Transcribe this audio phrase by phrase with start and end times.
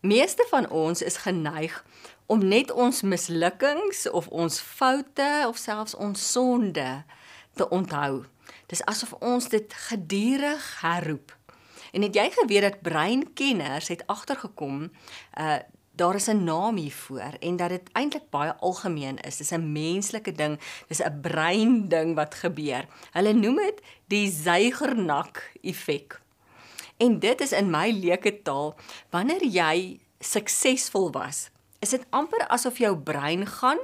[0.00, 1.84] Meeste van ons is geneig
[2.26, 7.02] om net ons mislukkings of ons foute of selfs ons sonde
[7.58, 8.22] te onthou.
[8.70, 11.34] Dis asof ons dit gedurig herroep.
[11.90, 14.86] En het jy geweet dat breinkenners het agtergekom
[15.34, 15.58] uh
[15.98, 19.36] daar is 'n naam hiervoor en dat dit eintlik baie algemeen is.
[19.36, 22.86] Dis 'n menslike ding, dis 'n brein ding wat gebeur.
[23.10, 26.20] Hulle noem dit die Zeigernak effek.
[26.98, 28.74] En dit is in my leuke taal,
[29.14, 31.48] wanneer jy suksesvol was,
[31.78, 33.78] is dit amper asof jou brein gaan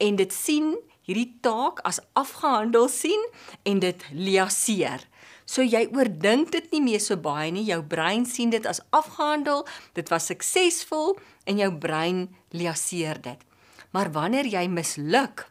[0.00, 0.74] en dit sien
[1.08, 3.22] hierdie taak as afgehandel sien
[3.64, 5.06] en dit liaseer.
[5.48, 7.64] So jy oordink dit nie meer so baie nie.
[7.66, 9.64] Jou brein sien dit as afgehandel,
[9.98, 11.16] dit was suksesvol
[11.50, 13.40] en jou brein liaseer dit.
[13.90, 15.48] Maar wanneer jy misluk,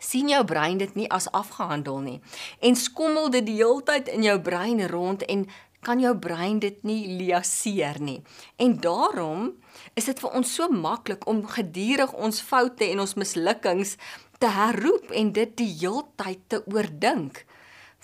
[0.00, 2.18] sien jou brein dit nie as afgehandel nie
[2.64, 5.44] en skommel dit die heeltyd in jou brein rond en
[5.80, 8.20] kan jou brein dit nie liaseer nie.
[8.56, 9.52] En daarom
[9.94, 13.96] is dit vir ons so maklik om gedurig ons foute en ons mislukkings
[14.40, 17.44] te herroep en dit die heeltyd te oordink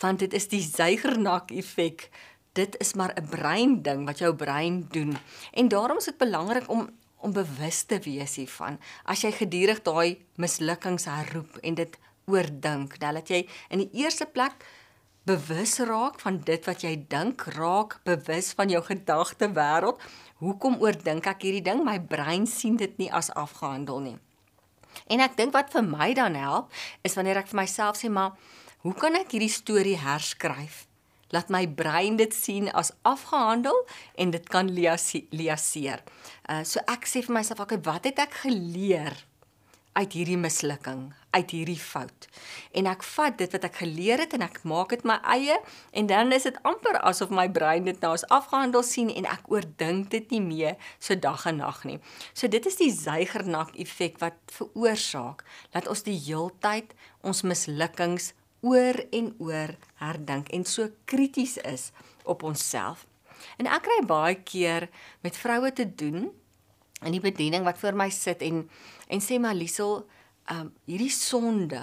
[0.01, 2.11] want dit is die Zeigernak effek.
[2.53, 5.17] Dit is maar 'n brein ding wat jou brein doen.
[5.53, 8.79] En daarom is dit belangrik om om bewus te wees hiervan.
[9.05, 14.27] As jy gedurig daai mislukkings herroep en dit oordink, dan laat jy in die eerste
[14.27, 14.53] plek
[15.27, 19.99] bewus raak van dit wat jy dink, raak bewus van jou gedagte wêreld.
[20.43, 21.83] Hoekom oordink ek hierdie ding?
[21.85, 24.19] My brein sien dit nie as afgehandel nie.
[25.13, 26.71] En ek dink wat vir my dan help,
[27.05, 28.39] is wanneer ek vir myself sê, maar
[28.87, 30.85] Hoe kan ek hierdie storie herskryf?
[31.35, 33.75] Laat my brein dit sien as afgehandel
[34.15, 36.05] en dit kan liaseer.
[36.47, 39.17] Uh so ek sê vir myself, okay, wat het ek geleer
[39.97, 42.27] uit hierdie mislukking, uit hierdie fout?
[42.77, 45.57] En ek vat dit wat ek geleer het en ek maak dit my eie
[45.97, 49.49] en dan is dit amper asof my brein dit nou as afgehandel sien en ek
[49.53, 51.99] oordink dit nie meer so dag en nag nie.
[52.37, 55.45] So dit is die Zeigernak effek wat veroorsaak
[55.77, 56.93] dat ons die heeltyd
[57.27, 58.33] ons mislukkings
[58.67, 61.91] oor en oor herdink en so krities is
[62.25, 63.07] op onsself.
[63.61, 64.89] En ek kry baie keer
[65.25, 66.31] met vroue te doen
[67.07, 68.67] in die bediening wat voor my sit en
[69.07, 70.01] en sê maar Liesel,
[70.51, 71.81] um hierdie sonde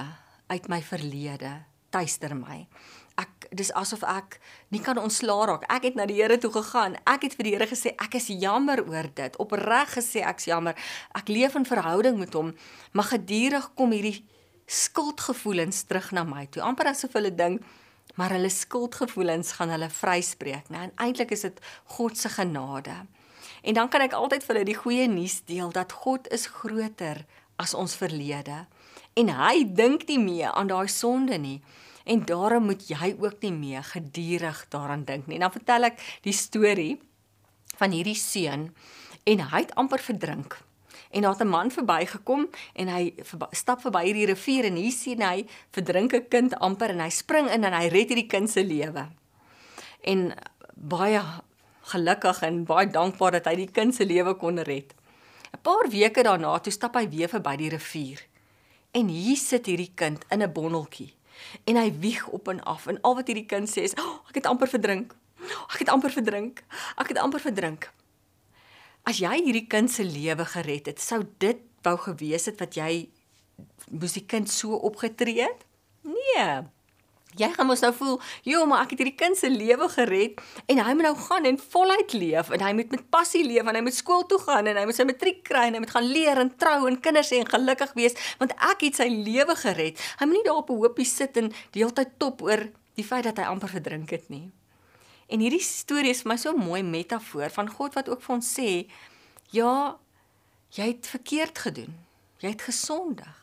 [0.51, 1.63] uit my verlede
[1.93, 2.65] tuister my.
[3.21, 4.39] Ek dis asof ek
[4.73, 5.67] nie kan ontslaa raak.
[5.71, 6.97] Ek het na die Here toe gegaan.
[7.05, 9.37] Ek het vir die Here gesê ek is jammer oor dit.
[9.39, 10.75] Opreg gesê ek's jammer.
[11.15, 12.51] Ek leef in verhouding met hom,
[12.91, 14.25] maar gedurig kom hierdie
[14.67, 16.63] skuldgevoelens terug na my toe.
[16.63, 17.61] amper asof hulle dink
[18.13, 20.85] maar hulle skuldgevoelens gaan hulle vryspreek, né?
[20.87, 21.59] En eintlik is dit
[21.97, 22.93] God se genade.
[23.63, 27.23] En dan kan ek altyd vir hulle die goeie nuus deel dat God is groter
[27.55, 28.65] as ons verlede
[29.13, 31.61] en hy dink nie meer aan daai sonde nie.
[32.03, 35.39] En daarom moet jy ook nie meer gedurig daaraan dink nie.
[35.39, 36.97] Dan vertel ek die storie
[37.79, 38.67] van hierdie seun
[39.23, 40.59] en hy het amper verdrink
[41.13, 44.91] en daar het 'n man verbygekom en hy verby, stap verby hierdie rivier en hier
[44.91, 48.49] sien hy verdrink 'n kind amper en hy spring in en hy red hierdie kind
[48.49, 49.07] se lewe.
[50.01, 50.33] En
[50.73, 51.21] baie
[51.91, 54.93] gelukkig en baie dankbaar dat hy die kind se lewe kon red.
[55.53, 58.23] 'n Paar weke daarna toe stap hy weer verby die rivier.
[58.91, 61.13] En hier sit hierdie kind in 'n bonneltjie
[61.65, 64.35] en hy wieg op en af en al wat hierdie kind sê is oh, ek
[64.41, 65.15] het amper verdrink.
[65.73, 66.63] Ek het amper verdrink.
[66.95, 67.91] Ek het amper verdrink.
[69.03, 73.09] As jy hierdie kind se lewe gered het, sou dit wou gewees het wat jy
[73.91, 75.65] moes die kind so opgetree het?
[76.07, 76.63] Nee.
[77.35, 80.77] Jy gaan mos nou voel, "Jo, maar ek het hierdie kind se lewe gered en
[80.77, 83.81] hy moet nou gaan en voluit leef en hy moet met passie leef en hy
[83.81, 86.37] moet skool toe gaan en hy moet sy matriek kry en hy moet gaan leer
[86.37, 90.25] en trou en kinders hê en gelukkig wees want ek het sy lewe gered." Hy
[90.25, 93.23] moet nie daar op 'n hoopie sit en die hele tyd top oor die feit
[93.23, 94.51] dat hy amper verdrink het nie.
[95.27, 98.35] En hierdie storie is vir my so 'n mooi metafoor van God wat ook vir
[98.35, 98.89] ons sê,
[99.51, 99.97] ja,
[100.71, 101.93] jy het verkeerd gedoen.
[102.39, 103.42] Jy het gesondig.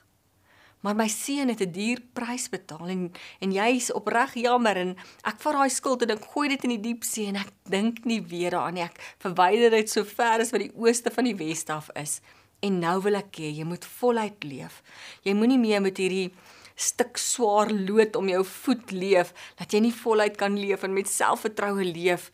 [0.80, 4.96] Maar my seun het 'n duur prys betaal en en jy is opreg jammer en
[5.24, 8.04] ek vat daai skuld en ek gooi dit in die diep see en ek dink
[8.04, 8.82] nie weer daaraan nie.
[8.82, 12.20] Ek verwyder dit so ver as wat die ooste van die weste af is.
[12.60, 14.82] En nou wil ek hê jy moet voluit leef.
[15.22, 16.32] Jy moenie meer met hierdie
[16.74, 21.08] stuk swaar lood om jou voet leef dat jy nie voluit kan leef en met
[21.08, 22.30] selfvertroue leef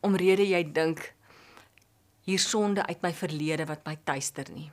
[0.00, 1.14] omrede jy dink
[2.24, 4.70] hier sonde uit my verlede wat my tuister nie.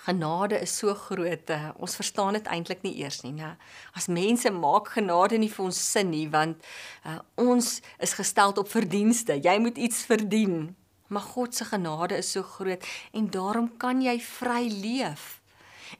[0.00, 3.50] Genade is so groot, uh, ons verstaan dit eintlik nie eers nie, né?
[3.92, 6.56] As mense maak genade nie vir ons sin nie, want
[7.04, 7.68] uh, ons
[8.00, 9.36] is gestel op verdienste.
[9.36, 10.70] Jy moet iets verdien.
[11.12, 15.40] Maar God se genade is so groot en daarom kan jy vry leef.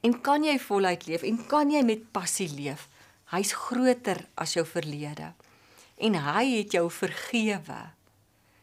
[0.07, 2.87] En kan jy voluit leef en kan jy met passie leef?
[3.35, 5.35] Hy's groter as jou verlede.
[6.01, 7.83] En hy het jou vergewe.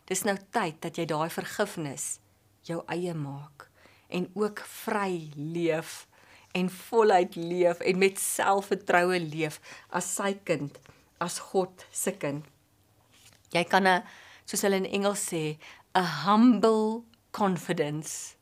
[0.07, 2.16] Dis nou tyd dat jy daai vergifnis
[2.66, 3.67] jou eie maak
[4.09, 6.07] en ook vry leef
[6.51, 9.59] en voluit leef en met selfvertroue leef
[9.89, 10.80] as sy kind,
[11.19, 12.45] as God se kind.
[13.54, 14.04] Jy kan 'n
[14.45, 15.57] soos hulle in Engels sê,
[15.95, 18.36] 'n humble confidence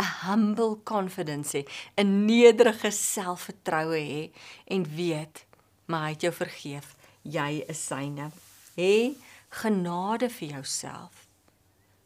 [0.00, 1.64] 'n humble confidence hê,
[1.96, 4.30] 'n nederige selfvertroue hê
[4.66, 5.46] en weet
[5.86, 6.94] maar hy het jou vergeef.
[7.22, 8.30] Jy is syne.
[8.76, 9.14] Hê
[9.54, 11.26] genade vir jouself.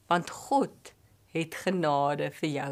[0.08, 0.92] Want God
[1.32, 2.70] het genade vir jou.